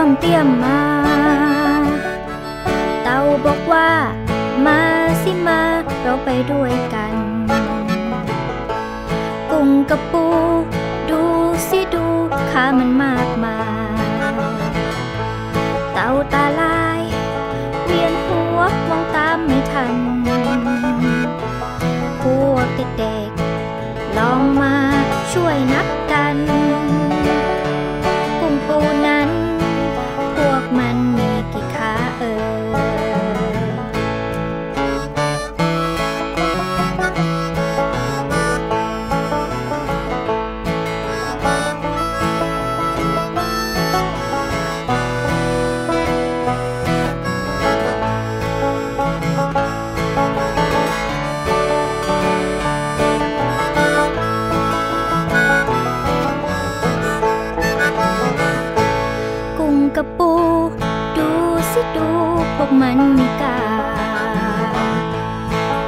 [0.00, 0.80] วมเตี้ยมมา
[3.02, 3.90] เต่าบอกว่า
[4.66, 4.80] มา
[5.22, 5.60] สิมา
[6.00, 7.14] เราไปด้วยกัน
[9.50, 10.26] กุ้งกับปู
[11.10, 11.22] ดู
[11.68, 12.06] สิดู
[12.50, 13.58] ข้ามันมากมา
[14.02, 14.08] ย
[15.92, 17.02] เต่าตาลาย
[17.84, 19.94] เวียนหัวมองตามไม่ทัน
[22.20, 22.66] พวก
[22.98, 24.74] เด็กๆลองมา
[25.32, 26.36] ช่วยนับกัน
[62.80, 63.58] มันมีกา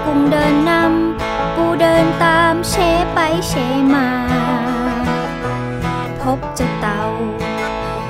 [0.04, 2.74] กุ้งเดินนำปูเดินตามเช
[3.14, 3.52] ไปเช
[3.94, 4.08] มา
[6.20, 7.02] พบเจ้าเต่า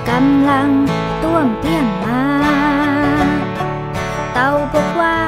[0.08, 0.70] กำลัง
[1.22, 2.22] ต้วมเตี้ยมมา
[4.34, 5.18] เต่าบอกว่า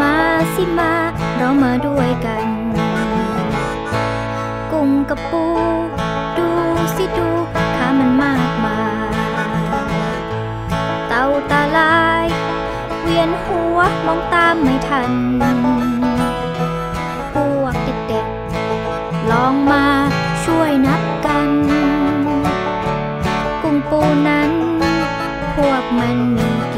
[0.00, 0.14] มา
[0.54, 0.92] สิมา
[1.36, 2.46] เรามาด้วยกัน
[4.72, 5.44] กุ้งกับปู
[13.78, 15.10] วมองตามไม่ทัน
[17.32, 19.86] พวกเด็กๆ ลองมา
[20.44, 21.50] ช่วยนับกัน
[23.62, 24.50] กุ้งปูนั้น
[25.56, 26.76] พวกมันมีก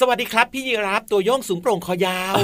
[0.00, 2.36] สวัสดีครับพี่ยีรับตัวโยงสูงโปร่งคอยาว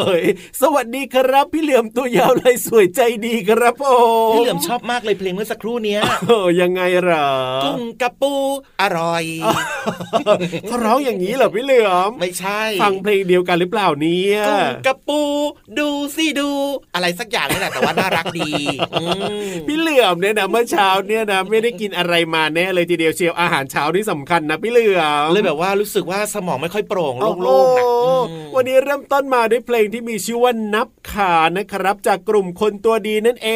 [0.00, 0.24] เฮ้ย
[0.62, 3.96] สวัสดีครับพี่เหลือมตัวยาวเลยสวยใจดีครับโอ้
[4.34, 7.30] พี่เหลือมชอบมากเลยเพลงเมื่อสักครู่เนี้ยโอ้ยังไงเหรอ
[7.64, 8.34] กุ้งกระปู
[8.80, 9.24] อร่อย
[10.68, 15.20] เขาร้องอย่างนี้เหรอพี่เหลือมไม่ใช่ฟังเพลงเดียวกันหรือเปล่าเนี่ยกุ้งกระปู
[15.78, 16.50] ดูสิดู
[16.94, 18.52] อะไรสักอย่างนี่แหละแต่ว่าน่ารักดี
[19.00, 19.04] อื
[19.42, 33.48] มพี่เหลือมเนี่ยนะเมื่อเช้าเนี่ยนะไม่ได้กินอะไรมาแน่เลยทีเดียวเชียวอาหารเช้าที่สำคัญนะพี่เหลือมเลยแบบว่ารู้สึกว่าสมองไม่ค่อยโปร่งโล่งๆนะโอ้โหอืมวันนี้เริ่มต้นมาด้วยเพลงที่มีชื่อว่านับขานะครับ จากกลุ่มคนตัวดีนั่นเอ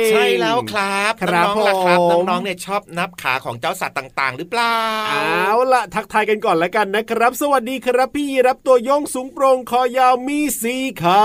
[0.00, 4.76] ง ใช่แล้วครับครับน้องๆล่ะครับผมน้องๆเนี่ยชอบนับขาของเจ้าสัตว์ต่าง ๆ หรือเปล่า
[5.08, 11.24] เอาละทักทายกันก่อนแล้วกันนะครับ สวัสดีครับพี่รับตัวโยงสูงโปร่งคอยาวมีสีขา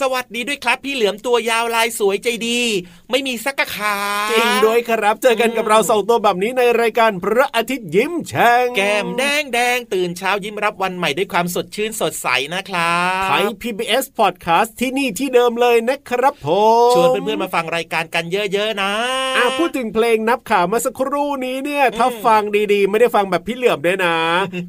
[0.00, 2.60] สวัสดีด้วยครับพี่เหลือมตัวยาวลายสวยใจดี
[3.10, 3.96] ไม่มีสักกะขา
[4.30, 16.48] จริงด้วยครับ เจอกันกับเราสองตัวแบบนี้ในรายการพระอาทิตย์ยิ้มแฉ่งแก้มแดงแดงตื่นเช้ายิ้มรับวันใหม่ด้วยความสดชื่นสดใสนะครับไทย PBS Podcast ที่นี่ที่เดิมเลยนะครับผ
[16.90, 18.92] มชวนเพื่อนๆมาฟังรายการกันเยอะๆนะ
[19.36, 22.42] อะพูดถึงเพลงนับขามาสักครู่นี้เนี่ยถ้าฟัง
[22.72, 24.16] ดีๆ ไม่ได้ฟังแบบพี่เหลือมด้วยนะ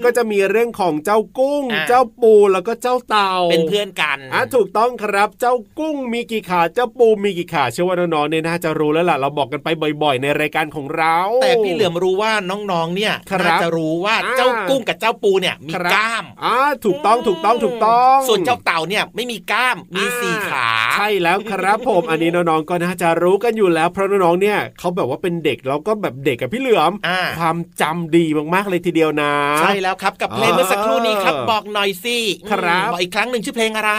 [0.04, 9.68] ก็จะมีเรื่องของเจ้ากุ้งอะเจ้าปูแล้วก็เจ้าเต่าเป็นเพื่อนกันอะถูกต้องครับเจ้ากุ้งมีกี่ขาเจ้าปูมีกี่ขาเชื่อว่าน้องๆเนี่ยน่าจะรู้แล้วล่ะเราบอกกันไป
[10.04, 16.56] บ่อย ๆ ในรายการของเรา แต่พี่เหลือมรู้ว่าน้องๆเนี่ยครับน่าจะรู้ว่าอ่าเจ้ากุ้งกับเจ้าปูเนี่ยมีครับกล้ามอ่า
[16.86, 32.18] ถูกต้องถูกต้องถูกต้อง ส่วนเจ้าเต่าเนี่ยไม่มีกล้ามมีอ่สี่ขาใช่แล้วครับผมอันนี้น้องๆก็น่าจะรู้กันอยู่แล้วเพราะน้องๆเนี่ยเขาแบบว่าเป็นเด็กแล้วก็แบบเด็กกับพี่เหลือมอ่าความจำดีมากๆเลยทีเดียวนะ ใช่แล้วครับกับเพลงเมื่อสักครู่นี้ครับเออบอกหน่อยสิ
[32.52, 33.92] ครับบอกอีกครั้งหนึ่งชื่อเพลงอะไร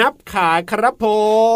[0.00, 1.06] นับขาครับผ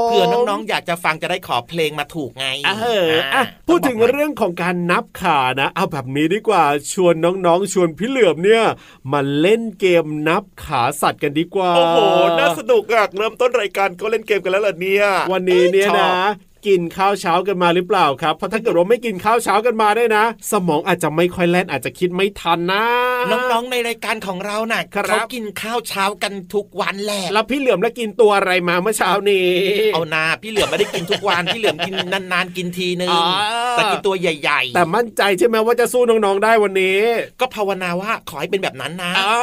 [0.06, 2.70] มเผื่อน้องๆ อยากจะฟังจะได้ขอเพลงมาถูกไงเอ
[3.06, 7.14] ออะพูดถึงเรื่องของการนับขานะ เอาแบบนี้ดีกว่าชวน
[7.46, 8.64] น้องๆ ชวนพี่เหลือมเนี่ย
[9.12, 11.98] มาเล่นเกมนับขาสัตว์กันดีกว่า โอ้โห
[12.38, 16.12] น่าสนุกอะเริ่มต้นรายการก็เล่นเกมกันแล้วเหรอเนี่ย วันนี้เนี่ยชอบนะ
[16.66, 22.84] กินข้าวเช้ากันมาหรือเปล่าครับ เพราะถ้าเกิดว่าไม่กินข้าวเช้ากันมาได้นะ สมองอาจจะไม่ค่อยแล่นอาจจะคิดไม่ทันนะ
[23.30, 29.46] น้องๆในรายการของเราน่ะครับเขากินข้าวเช้ากันทุกวันแหละแล้วพี่เหลือมแล้วกินตัวอะไรมาเมื่อเช้านี้
[29.94, 33.22] เอานาพี่เหลือมไม่ได้กินทุกวันพี่เหลือมกินนานๆกินทีนึงอ๋อ
[33.72, 39.36] แต่กินตัวใหญ่แต่มั่นใจใช่ไหมว่าจะสู้น้องๆได้วันนี้ๆก็ภาวนาว่าขอให้เป็นแบบนั้นนะอ๋อ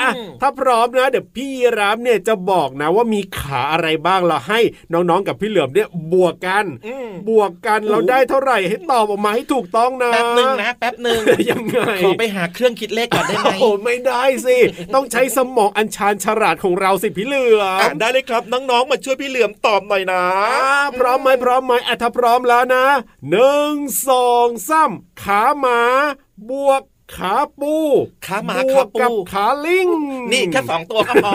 [0.00, 4.60] อะอืมถ้าพร้อมนะ เดี๋ยวพี่รับเนี่ยจะบอกนะว่ามีขาอะไรบ้างเราให้
[4.92, 6.55] น้องๆกับพี่เหลือมเนี่ยบวกกัน
[6.86, 11.20] อืมบวกกันเราได้เท่าไหร่ให้ตอบออกมาให้ถูกต้องนะแป๊บหนึ่งนะแป๊บหนึ่ง
[11.50, 14.56] ยังไงขอไปหาเครื่องคิดเลขก่อนได้ไหมโอ้โหไม่ได้สิ
[14.94, 20.22] ต้องใช้สมองอัญชานฉลาดของเราสิพี่เหลืออะมได้เลยครับน้องๆมาช่วยพี่เหลือมตอบหน่อยนะ
[20.52, 22.84] อ่าพร้อมไหมพร้อมไหมอะถ้าพร้อมแล้วนะ
[23.30, 23.74] หนึ่ง
[24.08, 24.90] สองสาม
[25.22, 25.80] ขาหมา
[26.50, 26.82] บวก
[27.14, 27.74] ขาปู
[28.26, 29.88] ขาหมาบวขากปูกับขาลิง
[30.32, 31.34] นี่แค่สองตัวก็พอ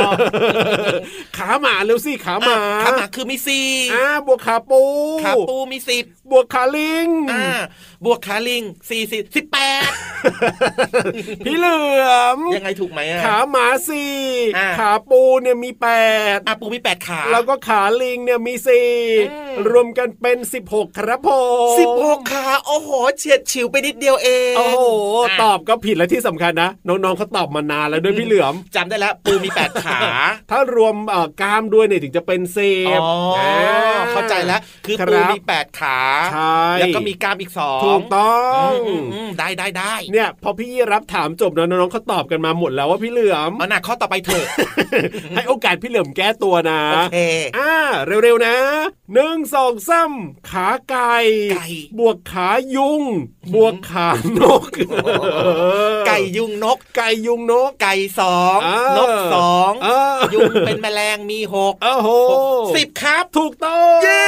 [1.37, 4.83] ขาหมาเร็วสิขาหมาอะขาหมาคือมีสี่อ่าบวกขาปู
[5.23, 7.45] ขาปูมีสิบบวกขาลิงอ่า
[8.05, 9.83] บวกขาลิงสี่สิบสิบแปด
[11.45, 14.13] พี่เหลือมยังไงถูกไหมอะขาหมาสี่
[14.57, 15.87] อ่าขาปูเนี่ยมีแป
[16.35, 18.89] ดอะปูมีแปดขา แล้วก็ขาลิงเนี่ยมีสี่
[19.31, 21.29] อืมรวมกันเป็นสิบหกครับผ
[21.73, 29.99] มสิบหกขาโอ้โหเฉียดฉิวไปนิดเดียวเองโอ้โหะตอบก็ผิดและที่สำคัญนะน้องๆเขาตอบมานานแล้วด้วยพี่เหลือมจำได้แล้วปูมีแปดขา
[30.51, 33.11] ถ้ารวมเอ่อกล้ามด้วยเนี่ยถึงจะเป็นสิอ๋บอ
[34.11, 35.97] เข้าใจแล้วคือครับปูมีแปดขา
[36.33, 44.45] ใช่แล้วก็มีกล้ามอีกสองถูกต้องอืมอืมได้ได้ได้เนี่ย พอพี่รับถามจบนะน้องๆเขาตอบกันมาหมดแล้วว่าพี่เหลือมเอาหนักข้อต่อไปเถอะ
[45.35, 47.17] ให้โอกาสพี่เหลือมแก้ตัวนะโอเค
[47.57, 47.73] อ่า
[48.23, 48.55] เร็วๆนะ
[49.13, 50.11] หนึ่งสองสาม
[50.49, 51.15] ขาไก่
[51.53, 51.67] ไก่
[51.99, 53.01] บวกขายุง
[53.53, 54.09] บวกขา
[54.41, 54.63] นก
[56.07, 62.09] ไก่ยุงนก ไก่ยุงนก ไก่สองเออนกสองเออยุงเป็นแมลงมีหกโอ้โห
[62.75, 64.25] สิบครับถูกต้องเย้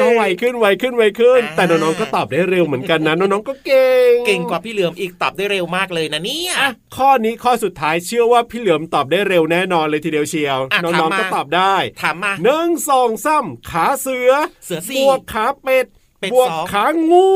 [0.00, 14.30] ก็ไวขึ้นไวขึ้นไวขึ้นอ่าแต่น้องๆก็ตอบได้เร็วเหมือนกันนะน้องๆก็เก่ง เก่งกว่าพี่เหลือมอีกตอบได้เร็วมากเลยนะเนี่ยอะข้อนี้ข้อสุดท้ายเชื่อว่าพี่เหลือมตอบได้เร็วแน่นอนเลยทีเดียวเชียวอะน้องถามๆมาก็ตอบได้ถามมาหนึ่งสองสามขาเสือ
[14.64, 15.86] เสือบสี่วกขาเป็ด
[16.20, 17.28] เป็ดบวกสองขางู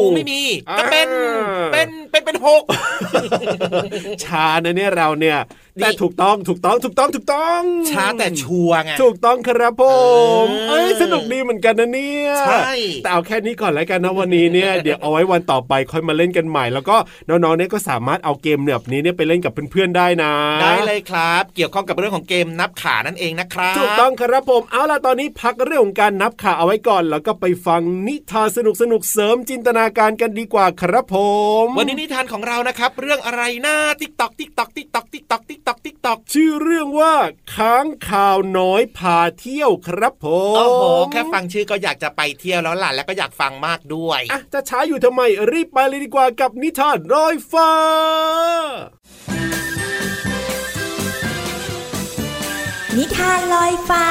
[0.00, 0.42] งูไม่มี
[0.78, 2.62] ก็เป็นอ่าเป็นเป็นเป็นหก
[4.24, 5.38] ช้านะเนี่ยเราเนี่ย
[5.78, 9.82] นี่แต่ถูกต้องถูกต้องถูกต้องถูกต้อง ช้าแต่ชัวร์ไงถูกต้องครับผ
[10.44, 12.72] มเออเอ้ยสนุกดีเหมือนกันนะเนี่ยใช่
[13.02, 16.96] แต่เอาแค่นี้ก่อนแล้วกันนะวันนี้เนี่ยเดี๋ยวเอาไว้วันต่อไปค่อยมาเล่นกันใหม่ แล้วก็
[17.28, 31.16] น้องๆเนี่ยก็สามารถเอาเกมแบบนี้เนี่ยไปเล่นกับเพื่อนๆได้นะ ได้เลยครับ เกี่ยวข้องกับเรื่องของเกมนับขานั่นเองนะครับถูกต้องครับผมเอาล่ะตอนนี้พักเรื่องของการนับขาเอาไว้ก่อน แล้วก็ไปฟังนิทานสนุกสนุกๆเสริมจินตนาการกันดีกว่าครับผ
[31.64, 37.14] ม วันนี้นิทานของเรานะครับ เรื่องอะไรนะติ๊กตอกติ๊กตอกติ๊กตอกติ๊กตอกติ๊กตอกติ๊กตอกชื่อเรื่องว่า
[37.54, 45.20] ค้างคาวน้อยพาเที่ยวครับผมโอ้โหแค่ฟังชื่อก็อยากจะไปเที่ยวแล้วล่ะแล้วก็อยากฟังมากด้วยอะจะช้าอยู่ทำไม
[45.52, 47.72] รีบไปเลยดีกว่ากับนิทานรอยฟ้า
[52.96, 54.06] นิทานลอยฟ้า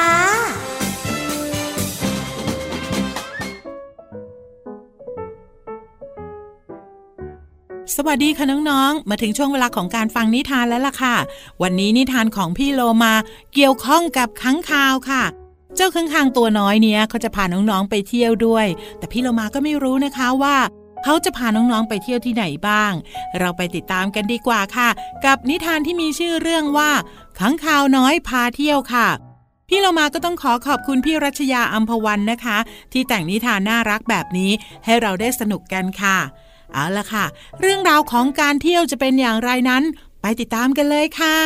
[7.96, 11.16] สวัสดีค่ะน้องๆ มาถึงช่วงเวลาของการฟังนิทานแล้วล่ะค่ะ
[11.62, 13.14] วันนี้นิทานของพี่โลมา
[13.54, 15.24] เกี่ยวข้องกับค้างคาวค่ะ
[15.76, 18.66] เจ้าค้างคาวตัวน้อยเนี้ยเขาจะพาน้องๆไปเที่ยวด้วย
[18.98, 20.56] แต่พี่โลมาก็ไม่รู้นะคะว่า
[21.04, 22.92] เขาจะพาน้องๆไปเที่ยวที่ไหนบ้าง
[23.38, 24.88] เราไปติดตามกันดีกว่าค่ะ
[25.24, 26.90] กับนิทานที่มีชื่อเรื่องว่า
[27.38, 29.08] ค้างคาวน้อยพาเที่ยวค่ะ
[29.68, 32.58] พี่เรามาก็ต้องขอขอบคุณพี่รัชยาอัมพวันนะคะ
[32.92, 34.50] ที่แต่งนิทานน่ารักแบบนี้
[34.84, 36.18] ให้เราได้สนุกกันค่ะ
[36.72, 37.24] เอาละค่ะ
[37.60, 39.82] เรื่องราวของการเที่ยวจะเป็นอย่างไรนั้น
[40.20, 41.38] ไปติดตามกันเลยค่ะ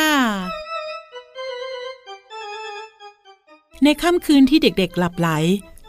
[3.84, 5.28] ในค่ำคืนที่เด็กๆหลับไหล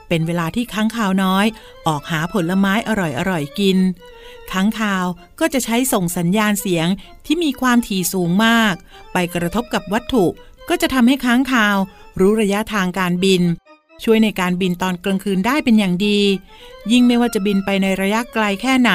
[0.08, 1.46] เป็นเวลาที่ค้างคาวน้อย
[1.88, 2.92] ออกหาผลไม้อ
[3.30, 3.78] ร่อยๆกิน
[4.52, 5.06] ค้างคาว
[5.40, 6.88] ก็จะใช้ส่งสัญญาณเสียง
[7.26, 8.74] ที่มีความถี่สูงมาก
[9.14, 10.26] ไปกระทบกับวัตถุ
[10.70, 11.78] ก็จะทำให้ค้างคาว
[12.20, 13.42] รู้ระยะทางการบิน
[14.04, 16.20] ช่วยในการบินตอนกลางคืนได้เป็นอย่างดี
[16.92, 18.92] ยิ่งไม่ว่าจะบินไปในระยะไกลแค่ไหน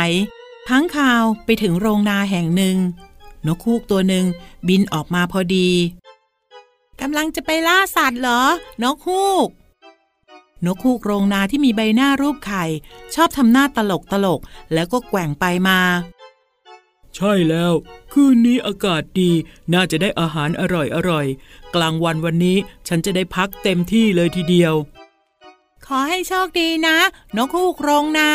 [0.68, 2.76] ค้างคาวไปถึงโรงนาแห่งหนึ่ง
[3.46, 4.24] นกคูกตัวหนึ่ง
[4.68, 5.70] บินออกมาพอดี
[7.00, 8.42] กำลังจะไปล่าสัตว์เหรอ
[8.82, 9.48] นกฮูก
[10.66, 12.64] นกฮูกโรงนาที่มีใบหน้ารูปไข่
[13.14, 14.40] ชอบทำหน้าตลกตลก
[14.72, 15.78] แล้วก็แกว่งไปมา
[17.16, 17.72] ใช่แล้ว
[18.12, 19.30] คืนนี้อากาศดี
[19.72, 22.56] น่าจะได้อาหารอร่อยอร่อยๆกลางวันวันนี้
[22.88, 24.74] ฉันจะได้พักเต็มที่เลยทีเดียว
[25.86, 26.98] ขอให้โชคดีนะ
[27.36, 28.30] นกฮูกโรงนา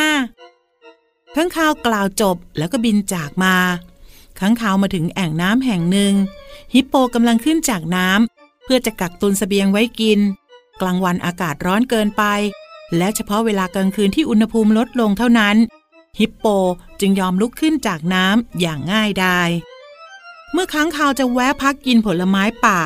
[1.35, 3.55] ข้างคาวกล่าวจบแล้วก็บินจากมา
[4.39, 6.13] ข้างคาวมาถึงแอ่งน้ำแห่งหนึ่ง
[6.73, 10.19] ฮิปโปกำลังขึ้นจากน้ำเพื่อจะกักตุนสเสบียงไว้กิน
[10.81, 12.23] กลางวันอากาศร้อนเกินไป
[12.97, 15.55] และเฉพาะเวลากลางคืนที่อุณหภูมิลดลงเท่านั้น
[16.19, 16.45] ฮิปโป
[16.99, 19.49] จึงยอมลุกขึ้นจากน้ำอย่างง่ายดาย
[20.51, 22.79] เมื่อค้างคาวจะแวะพักกินผลไม้ป่า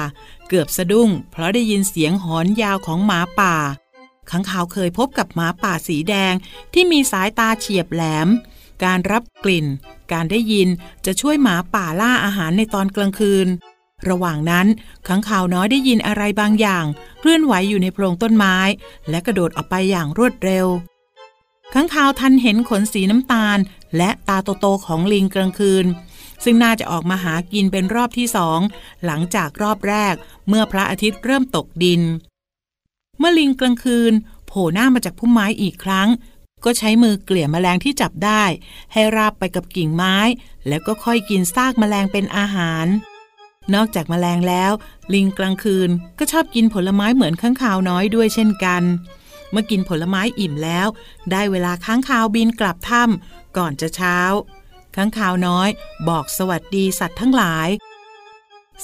[0.47, 3.55] เกือบสะดุ้ง เพราะได้ยินเสียงหอนยาวของหมาป่า
[4.29, 6.33] ค้างคาวเคยพบกับหมาป่าสีแดง
[6.73, 8.27] ที่มีสายตาเฉียบแหลม
[8.83, 9.67] การรับกลิ่น
[10.11, 10.69] การได้ยิน
[11.05, 13.47] จะช่วยหมาป่าล่าอาหารในตอนกลางคืน
[14.09, 14.67] ระหว่างนั้น
[15.07, 16.85] ขังข่าวน้อยได้ยินอะไรบางอย่าง
[17.19, 18.57] เคลื่อนไหวอยู่ในโพรงต้นไม้
[19.09, 20.67] และกระโดดออกไปอย่างรวดเร็ว
[21.73, 23.57] ขังข่าวทันเห็นขนสีน้ำตาล
[23.97, 25.85] และตาโตๆของลิงกลางคืน
[26.43, 28.59] ซึ่งน่าจะออกมาหากินเป็นรอบที่สอง
[29.05, 30.13] หลังจากรอบแรก
[30.47, 32.01] เมื่อพระอาทิตย์เริ่มตกดิน
[33.17, 34.13] เมื่อลิงกลางคืน
[34.47, 36.09] โผล่หน้ามาจากพุ่มไม้อีกครั้ง
[36.65, 38.43] ก็ใช้มือเกลี่ยแมลงที่จับได้
[38.93, 40.17] ให้ราบไปกับกิ่งไม้
[40.67, 42.85] แล้วก็ค่อยกินซากแมลงเป็นอาหาร
[43.73, 44.71] นอกจากแมลงแล้ว
[45.13, 48.83] ลิงกลางคืนก็ชอบกินผลไม้เหมือนข้างคาวน้อยด้วยเช่นกัน
[49.51, 50.87] เมื่อกินผลไม้อิ่มแล้ว
[51.31, 54.17] ได้เวลาค้างคาวบินกลับถ้ำก่อนจะเช้า
[54.95, 55.69] ค้างคาวน้อย
[56.09, 57.69] บอกสวัสดีสัตว์ทั้งหลาย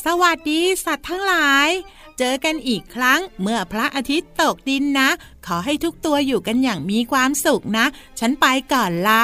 [0.06, 1.70] สวัสดีสัตว์ทั้งหลาย
[2.18, 5.10] เจอกันอีกครั้งเมื่อพระอาทิตย์ตกดินนะ
[5.48, 7.86] ขอให้ทุกตัวอยู่กันอย่างมีความสุขนะ
[8.20, 9.24] ฉันไปก่อนละ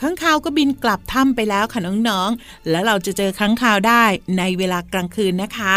[0.00, 4.04] ค้างคาวก็บินกลับถ้ำไปแล้วค่ะน้องๆ แล้วเราจะเจอค้างคาวได้
[4.38, 5.76] ในเวลากลางคืนนะคะ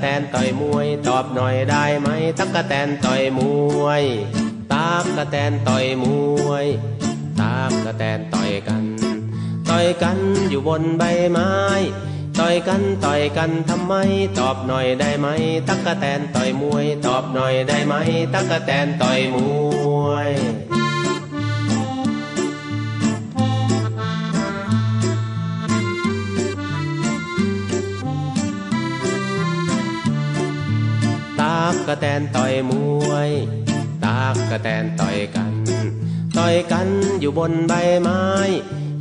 [0.00, 3.40] แตนต่อยมวยตอบหน่อยได้ไหมตักกะแตนต่อยม
[3.82, 4.04] วย
[4.72, 6.04] ตากกะแตนต่อยม
[6.48, 6.66] วย
[7.40, 8.84] ตากกะแตนต่อยกัน
[9.70, 10.18] ต่อยกัน
[10.50, 11.50] อยู่บนใบไม้
[12.38, 13.94] ต่อยกันต่อยกันทำไม
[14.38, 15.26] ตอบหน่อยได้ไหม
[15.68, 17.94] ตักกะแตนต่อยมวย ตอบหน่อยได้ไหม
[18.34, 19.36] ตักกะแตนต่อยม
[20.04, 20.30] วย
[31.86, 32.72] กกะแตนต่อยม
[33.08, 33.30] วย
[34.04, 35.52] ตากกะแตนต่อยกัน
[36.36, 36.88] ต่อยกัน
[37.20, 38.22] อยู่บนใบไม้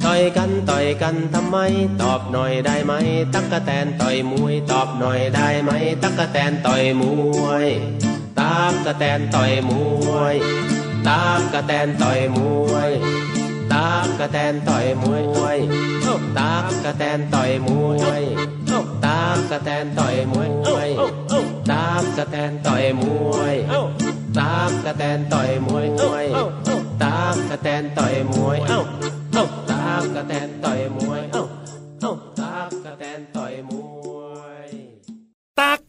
[0.05, 1.57] ต่อยกันต่อยกันทำไม
[2.01, 2.93] ตอบหน่อยได้ไหม
[3.33, 5.71] ตักกะแตนต่อยมวย ตอบหน่อยได้ไหม
[6.03, 7.03] ตักกะแตนต่อยม
[7.43, 7.67] วย
[8.39, 9.71] ตากกะแตนต่อยม
[10.11, 10.35] วย
[11.07, 12.37] ตากกะแตนต่อยม
[12.71, 12.89] วย
[13.73, 15.05] ตากกะแตนต่อยม
[15.41, 15.57] วย
[16.37, 18.21] ตากกะแตนต่อยมวย
[19.05, 21.54] ตากกะแตนต่อยมวย
[22.25, 23.55] ตากกะแตนต่อยมวย
[24.39, 25.87] ตากกะแตนต่อยมวย
[27.03, 28.57] ตากกะแตนต่อยมวย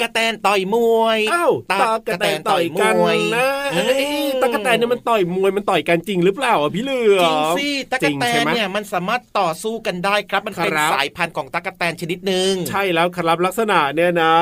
[0.07, 2.95] ะแตนต่อยมวยอ้าวตากระแตนต่อยกัน
[3.37, 14.35] นะอืเอ้ยมตากระแตนเนี่ยมันต่อยมวยมันต่อยกันจริงหรือเปล่าอะพี่เหลือจริงสิตากจกะริงแตใช่นไหมเนี่ยมันสามารถต่อสู้กันได้ครับมันเป็นครับสายพันธุ์ของตากกะแตนชนิดหนึ่งใช่แล้วครับลักษณะเนี่ยนะ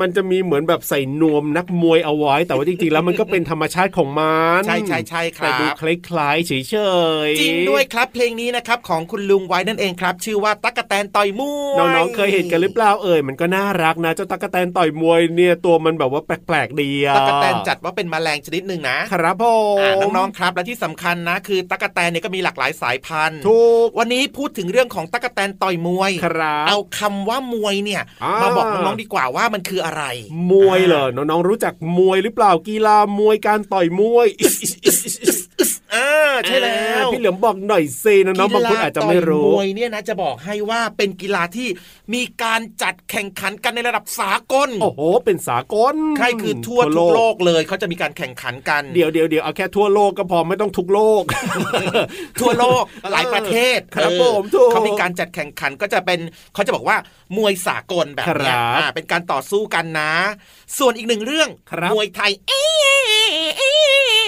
[0.00, 5.82] มันจะมีเหมือนแบบใส่นวมนักมวยเอาไว้ แต่ว่าจริงๆแล้วมันก็เป็นธรรมชาติของมันใช่ใช่ใช่คแต่รัดูบค
[6.16, 6.52] ล้ายๆเฉ
[7.26, 19.44] ยๆจริงด้วยครับเพลงนี้นะครับของคุณลุงไว้นั่นเองครับ ชื่อว่าตั๊กแตนต่อยมวยน้องๆเคยเห็นกันหรือเปล่าเอ่ยมันก็น่ารักนะเจ้าตากแตนต่อยมวยเนี่ยตัวมันแบบว่าแปลกๆดีอะตั๊กแตนจัดว่าเป็นแมลงชนิดหนึ่งนะครับผ
[19.76, 30.02] มอ่าน้องๆครับและที่สำคัญนะ คือตั๊กแตนเนี่ยก็มีหลากหลายสายพันธุ์ถูกวันนี้พูดถึงเรื่องของตั๊กแตนต่อยมวยครับเอาคำว่ามวยเนี่ยอ่ามมาบอกน้องๆดีกว่าว่ามันคืออะไร
[30.52, 34.28] มวยเหรอน้องๆรู้จักมวยหรือเปล่ากีฬามวยการต่อยมวย
[35.94, 36.10] อ่า
[36.46, 41.68] ใช่แล้วอ่าพี่เหลือมบอกหน่อยเซน้องๆบางคนอาจจะไม่รู้กีฬาต่อยมวยเนี่ยนะจะบอกให้ว่าเป็นกีฬาที่
[42.14, 51.22] มีการจัดแข่งขันกันในระดับสากลโอ้โห เป็นสากลใช่คือทั่วทุกโลกเลยเขาจะมีการแข่งขันกันเดี๋ยวเดี๋ยวเดี๋ยวเอาแค่ทั่วโลกก็พอไม่ต้องทุกโลก
[52.40, 52.82] ทั่วโลก
[53.12, 56.18] หลายประเทศครับเออผมถูกเขามีการจัดแข่งขันก็จะเป็น
[56.54, 56.96] เขาจะบอกว่า
[57.36, 60.12] มวยสากลแบบเนี้ยครับอ่าเป็นการต่อสู้กันนะ
[60.78, 63.72] ส่วนอีกหนึ่งเรื่องครับมวยไทยเอ๊ะเอ๊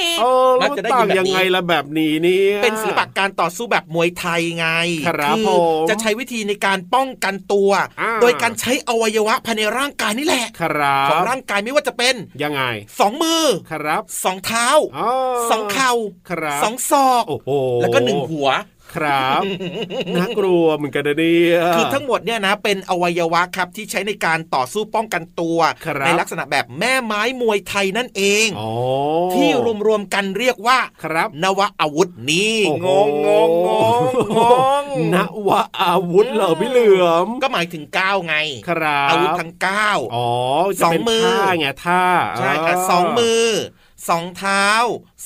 [0.08, 4.68] ะเออแล้วมัมันจะได้ต่ายิงนแบบยังไงนี้ล่ะแบบนี้เนี่ยเป็นศิลปะการต่อสู้แบบมวยไทยไง
[5.08, 5.50] ครับอผ
[5.84, 7.70] มจะใช้วิธีในการป้องกันตัว
[8.00, 12.62] อ่าโดยการใช้อวัยวะภายในร่างกายนี่แหละครับของร่างกายไม่ว่าจะเป็นยังไง
[13.00, 14.68] สองมือครับสองเท้า
[14.98, 15.10] อ๋อ
[15.50, 15.92] สองเข่า
[16.30, 17.50] ครับสองศอกโอ้โห
[17.82, 18.48] แล้วก็หนึ่งหัว
[18.96, 19.42] ครับ
[20.16, 28.72] น่ากลัวเหมือนกันนะเนี่ยคือทั้งหมดเนี่ยนะเป็นอวัยวะครับที่ใช้ในการต่อสู้ป้องกันตัวครับในลักษณะแบบแม่ไม้มวยไทยนั่นเองอ๋อ
[29.34, 29.48] ที่
[29.86, 33.50] รวมๆกันเรียกว่าครับ นวอาวุธนี่โอ้งโหงงง
[34.38, 34.40] ง
[34.82, 34.84] ง
[35.14, 35.16] น
[35.48, 38.34] วะอาวุธเหรอพี่เหลือมก็หมายถึงก้าวไง
[38.68, 40.28] ครับอาวุธทั้งเก้าอ๋อ
[40.82, 42.04] สองจะเป็นมือท่าไงท่า
[42.38, 43.46] ใช่ค่ะสองมือ
[44.08, 44.66] สองเท้า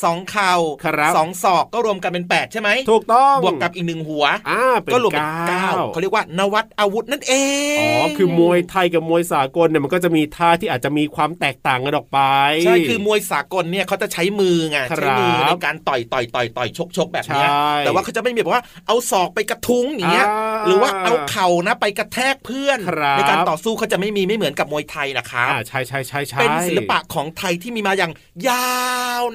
[0.03, 0.55] สองเข่า
[0.85, 7.35] ครับสองศอกก็รวมกันเป็นแปดใช่ไหมถูกต้องบวกกับอีกหนึ่งหัวอ่าเป็นก็รวมเป็นเก้าเก้าเขาเรียกว่านวัดอาวุธนั่นเอ
[7.77, 12.19] งอ๋อคือมวยไทยกับมวยสากลเนี่ยมันก็จะมีท่าที่อาจจะมีความแตกต่างกันออกไป
[12.67, 28.13] ใช่คือมวยสากลเนี่ยเขาจะใช้มือไงครับใช้มือในการต่อยต่อยต่อยต่อยชกชกแบบเนี้ยใช่แต่ว่าเขาจะไม่มีแบบว่าเอาศอกไปกระทุ้งอย่างเงี้ยอ่าหรือว่าเอาเข่านะไปกระแทกเพื่อนครับในการต่อสู้เขาจะไม่มีไม่เหมือนกับมวยไทยนะครับอ่าใช่ใช่ใช่ใช่เป็นศิลปะของไทยที่มีมาอย่าง
[28.49, 28.66] ยาว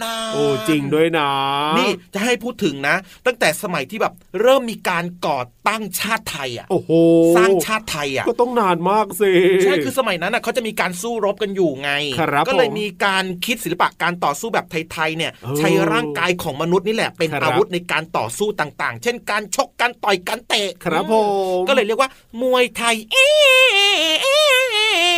[0.03, 1.29] นานโอ้จริงด้วยนะ
[1.79, 2.95] นี่จะให้พูดถึงนะ
[3.25, 6.91] ตั้งแต่สมัยที่แบบเริ่มมีการก่อตั้งชาติไทยอะโอ้โห
[7.37, 9.31] สร้างชาติไทยอะก็ต้องนานมากสิ
[9.63, 21.13] ใช่คือสมัยนั้นน่ะเขาจะมีการสู้รบกันอยู่ไงครับก็เลยผมมีการคิดศิลปะการต่อสู้แบบไทยๆเนี่ยเออใช้ร่างกายของมนุษย์นี่แหละเป็นครับอาวุธในการต่อสู้ต่างๆ เช่น การชกการต่อยการเตะครับผ
[21.61, 22.09] มก็เลยเรียกว่า
[22.41, 24.21] มวยไทยเอ๊ะ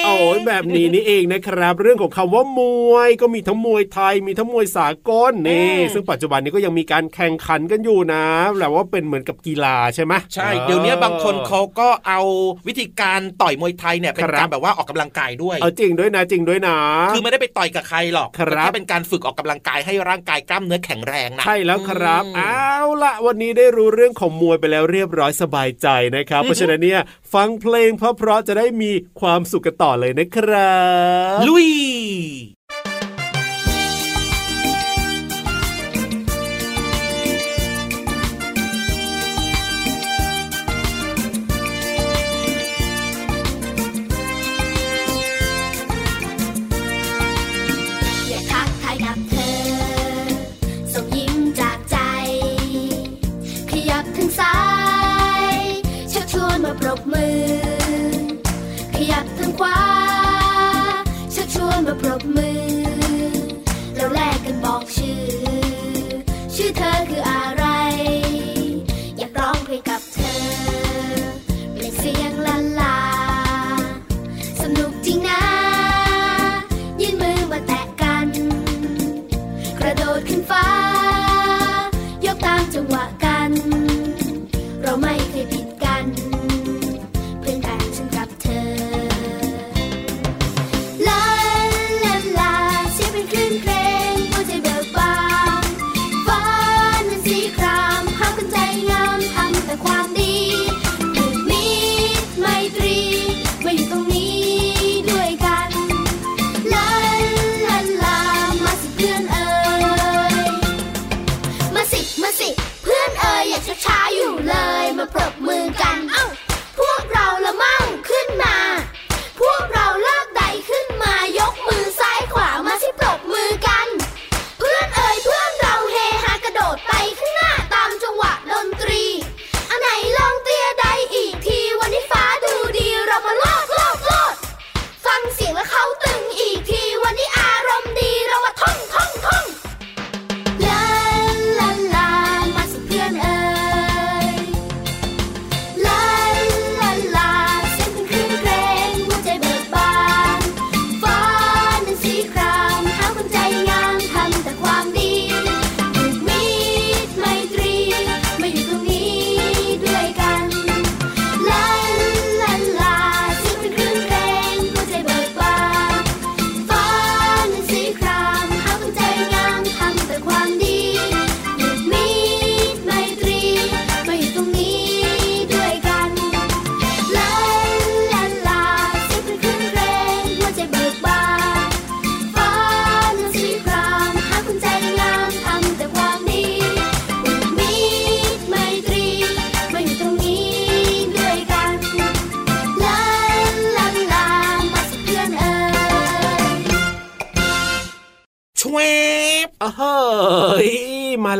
[0.05, 8.25] โอ้ยแบบนี้นี่เองนะครับ เรื่องของคำว่ามวยก็มีทั้งมวยไทยมีทั้งมวยสากลนี่ ซึ่งปัจจุบันนี้ก็ยังมีการแข่งขันกันอยู่นะ
[8.59, 12.21] แต่ว่าเป็นเหมือนกับกีฬาใช่ไหมใช่เดี๋ยวนี้บางคนเขาก็เอา
[12.67, 16.77] วิธีการต่อยมวยไทยเนี่ยเป็นครับการแบบว่าออกกำลังกายด้วยเอาจริงด้วยนะจริงด้วยนะ
[17.15, 27.01] คือไม่ได้ไปต่อยกับใครหรอกครับแค่เป็นการฝึกออกกำลังกายให้ร่างกายกล้ามเนื้อแข็งแรงนะใช่แล้วครับอืมเอาละวันนี้ได้รู้เรื่องของมวยไปแล้วเรียบร้อยสบายใจนะครับ เพราะฉะนั้นเนี่ย
[27.33, 30.77] ฟังเพลงเพราะๆจะได้มีความสุขกันต่อเลยนะครั
[31.35, 32.52] บ ลุยอย
[66.57, 67.32] ชื่อเธ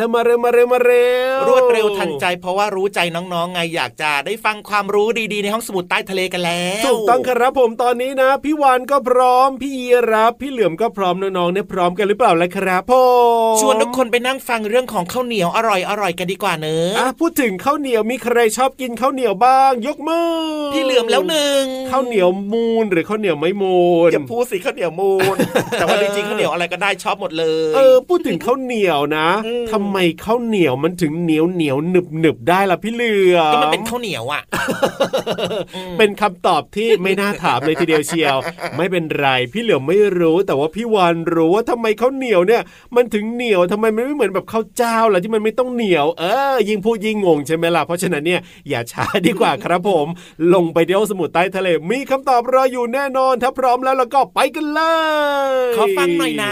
[0.04, 12.94] แล้วมาเร็วมาเร็วมาเร็วรวดเร็วทันใจ เพราะว่ารู้ใจน้องๆไงอยากจะได้ฟังความรู้ดีๆ ในห้องสมุดใต้ทะเลกันแล้วถูกต้องครับผมตอนนี้นะพี่วานก็พร้อมพี่ยีรับพี่เหลือมก็พร้อมน้องๆเนี่ยพร้อมกันหรือเปล่าล่ะครับผ
[13.54, 20.30] มชวนทุกคนไปนั่งฟังเรื่องของข้าวเหนียวอร่อยๆกันดีกว่าเนอะอะพูดถึงข้าวเหนียวมีใครชอบกินข้าวเหนียวบ้าง ยกมือ
[20.74, 25.36] พี่เหลือมแล้วหนึ่งข้าวเหนียวมูนหรือข้าวเหนียวไม่มูนอย่าพูดสิข้าวเหนียวมูน
[25.72, 34.42] แต่ว่าจริงๆข้าวเหนียวอะไรก็ได้ชอบหมดเลย เออพูดถึงข้าวเหนียวนะอืมทำไมข้าวเหนียวมันถึงเหนียวเหนียวหนึบหนึบได้ล่ะพี่เหลือมก็มันเป็นข้าวเหนียวอะ
[35.98, 38.38] เป็นคำตอบที่ไม่น่าถามเลยทีเดียวเชียว
[38.78, 42.62] ไม่เป็นไรพี่เหลือมไม่รู้ แต่ว่าพี่วานรู้ว่าทำไมข้าวเหนียวเนี่ย
[42.96, 50.08] มันถึงเหนียวทำไมมันไม่เหมือนแบบข้าวเจ้าล่ะที่มันไม่ต้องเหนียวเออยิ่งพูดยิ่งงงใช่ไหมล่ะเพราะฉะนั้นเนี่ยอย่าช้าดีกว่าครับผม
[50.54, 54.82] ลงไปเที่ยวสมุทรใต้ทะเลมีคำตอบรออยู่แน่นอน ถ้าพร้อมแล้วเราก็ไปกันเล
[55.70, 56.52] ยขอฟังหน่อยนะ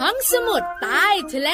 [0.00, 1.50] ห้องสมุดใต้ทะเล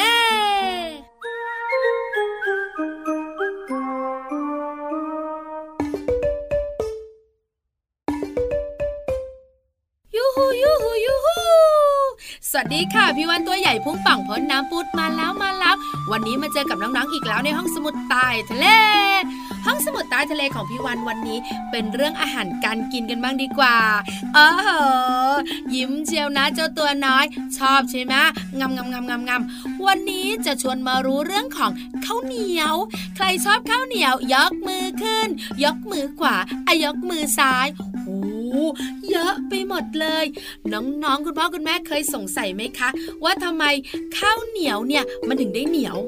[10.17, 11.12] ยูฮูยูฮูยูฮู
[12.55, 15.75] สวัสดีค่ะ พี่วันตัวใหญ่พุ่งป่องพ้นน้ำปุดมาแล้วมาแล้ว
[16.13, 18.67] วันนี้มาเจอกับน้องๆอีกแล้วในห้องสมุดใต้ทะเล
[19.67, 21.39] ห้องสมุดใต้ทะเลของพี่วันวันนี้
[21.71, 23.77] เป็นเรื่องอาหารการกินกันบ้างดีกว่า
[24.35, 24.69] เออเห
[25.31, 25.35] อ
[25.75, 27.25] ยิ้มเชียวนะเจ้าตัวน้อย
[27.59, 28.15] ชอบใช่ไหม
[28.61, 31.71] งำงำงำงำงำวันนี้จะชวนมารู้เรื่องของ
[32.05, 32.75] ข้าวเหนียว
[33.17, 35.29] ใครชอบข้าวเหนียวยกมือขึ้น
[35.65, 36.37] ยกมือขวา
[36.67, 37.67] อายกมือซ้าย
[39.11, 40.25] เยอะไปหมดเลย
[40.73, 42.89] น้องๆ คุณพ่อคุณแม่เคยสงสัยไหมคะ
[43.25, 43.65] ว่าทำไม
[44.19, 45.99] ข้าวเหนียวเนี่ยมันถึงได้เหนียว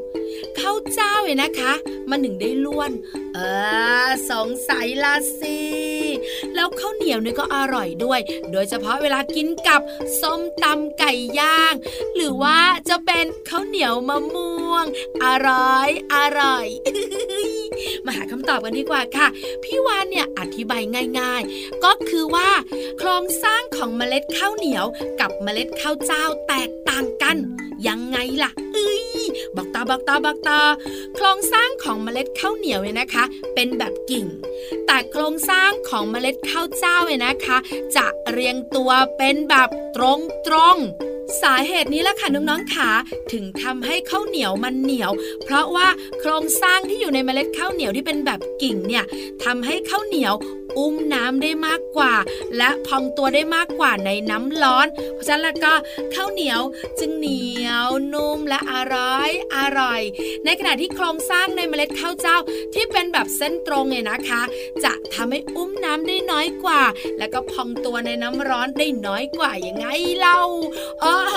[0.60, 1.72] ข้าวเจ้าเนี่ยนะคะ
[2.10, 2.90] มันถึงได้ล้วน
[3.34, 3.38] เอ
[4.06, 5.58] อสงสัยละสิ
[6.54, 8.20] แล้วข้าวเหนียวเนี่ยก็อร่อยด้วย
[8.52, 9.80] โดยเฉพาะเวลากินกับ
[10.20, 11.74] ส้มตำไก่ย่าง
[12.16, 14.86] หรือว่าจะเป็นข้าวเหนียวมะม่วง
[15.24, 16.66] อร่อย อร่อย
[18.06, 19.26] มาหาคำตอบกันดีกว่าค่ะ
[19.64, 20.82] พี่วานเนี่ยอธิบาย
[21.20, 22.50] ง่าย ๆ ก็คือว่า
[22.98, 24.86] โครงสร้างของเมล็ดข้าวเหนียว
[25.20, 27.36] กับเมล็ดข้าวเจ้าแตกต่างกัน
[27.88, 28.50] ยังไงล่ะ
[29.90, 30.60] บอกต่อบอกต่อ
[31.16, 34.26] โครงสร้างของเมล็ดข้าวเหนียวเนี่ยนะคะ เป็นแบบกิ่ง
[34.86, 37.56] แต่โครงสร้างของเมล็ดข้าวเจ้าเนี่ยนะคะ
[37.96, 40.76] จะเรียงตัวเป็นแบบตรงตรง
[41.42, 42.90] สาเหตุนี้แหละค่ะน้องๆขา
[43.32, 45.12] ถึงทำให้ข้าวเหนียวมันเหนียว
[45.44, 45.88] เพราะว่า
[46.20, 49.04] โครงสร้างที่อยู่ในเมล็ดข้าวเหนียวที่เป็นแบบกิ่งเนี่ย
[49.44, 50.34] ทำให้ข้าวเหนียว
[50.78, 52.14] อุ้มน้ำได้มากกว่า
[52.56, 55.72] และพองตัวได้มากกว่าในน้ำร้อน เพราะฉะนั้นแล้วก็
[56.14, 56.60] ข้าวเหนียว
[56.98, 60.00] จึงเหนียวนุ่มและอร่อยอร่อย
[60.44, 62.38] ในขณะที่โครงสร้างในเมล็ดข้าวเจ้า
[62.74, 64.42] ที่เป็นแบบเส้นตรงเนี่ยนะคะ
[64.84, 66.82] จะทำให้อุ้มน้ำได้น้อยกว่า
[67.18, 69.86] แล้วก็พองตัวในน้ำร้อนได้น้อยกว่ายังไง
[70.18, 70.40] เล่า
[71.00, 71.36] โอ้โห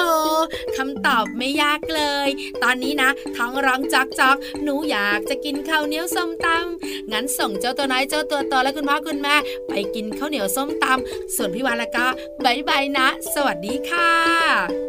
[0.78, 2.30] คำตอบไม่ยากเลย
[2.64, 9.36] ตอนนี้นะท้องร้องจอกจอกหนูอยากจะกินข้าวเหนียวส้มตำงั้นส่งเจ้าตัวน้อยเจ้าตัวโตและคุณพ่อคุณแม่
[9.68, 12.08] ไปกินข้าวเหนียวส้มตำส่วนพี่วานละก็
[12.46, 14.87] บายบายนะ สวัสดีค่ะ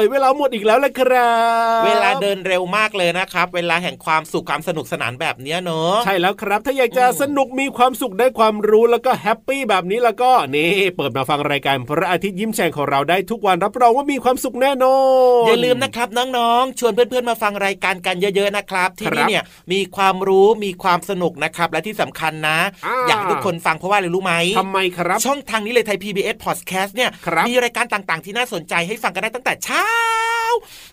[0.00, 1.32] อ้โหเวลาหมดอีกแล้วละครั
[1.80, 14.96] บ เวลาเดินเร็วมากเลยนะครับ เวลาแห่งความสุขความสนุกสนานแบบเนี้ยเนอะใช่แล้วครับ ถ้าอยากจะอืมสนุกมีความสุขได้ความรู้แล้วก็แฮปปี้แบบนี้แล้วก็นี่เปิดมาฟังรายการพระอาทิตย์ยิ้มแฉ่งของเราได้ทุกวันรับรองว่ามีความสุขแน่นอ
[15.44, 29.89] นอย่าลืมนะครับน้องๆชวนเพื่อนๆมาฟังรายการกันเยอะๆนะครับ ที่ครันี่บเนี่ยมีความรู้มีความสนุกนะครับและที่สำคัญนะอ่าอยากให้ทุกคนฟังเพราะว่าอะไรรู้ไหมทำไมครับ ช่องทางนี้เลยไทย PBS Podcast เนี่ยครับมีรายการต่างๆ ที่น่าสนใจให้ฟังกันได้ตั้งแต่เช้า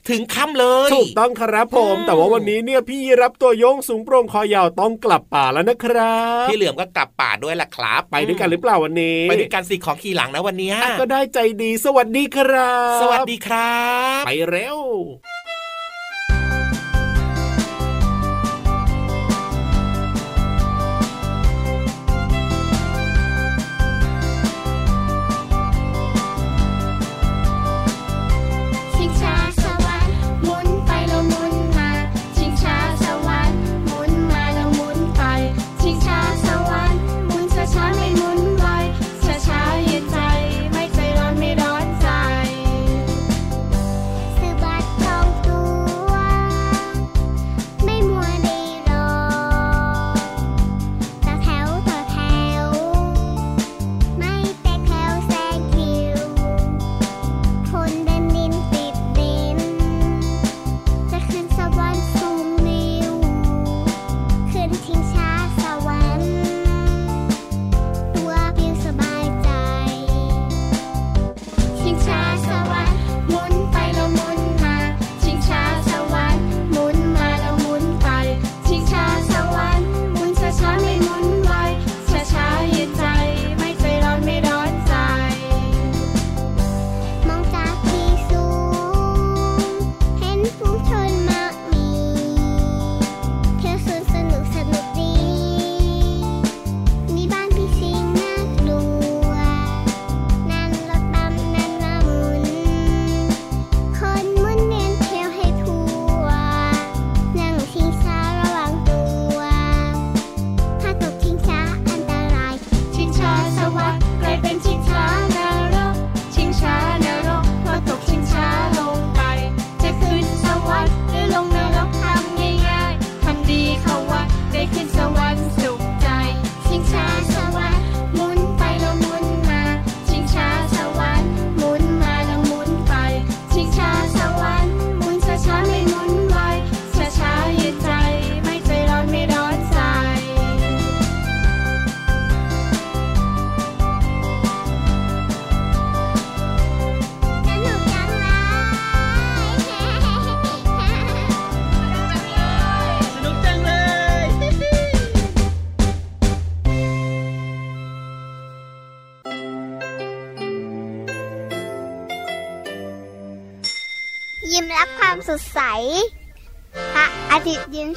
[0.10, 13.78] ถึงค่ำเลยถูกต้องครับผมอืมแต่ว่าวันนี้เนี่ยพี่รับตัวโยงสูงโปร่งคอยาวต้องกลับป่าแล้วนะครับพี่เหลือมก็กลับป่าด้วยล่ะครับไปด้วยกันหรือเปล่าวันนี้ ไปด้วยกันสิของขี่หลังนะวันเนี้ยอะก็ได้ใจดี สวัสดีครับ สวัสดีครั
[14.20, 14.78] บ ไปเร็ว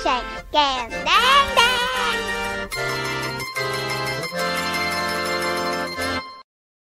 [0.07, 1.50] ยิ้มรั